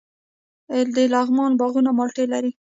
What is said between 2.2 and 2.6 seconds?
لري.